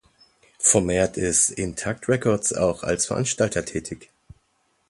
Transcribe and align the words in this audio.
Vermehrt 0.57 1.15
ist 1.15 1.51
Intakt 1.51 2.09
Records 2.09 2.53
auch 2.53 2.81
als 2.81 3.05
Veranstalter 3.05 3.65
tätig. 3.65 4.09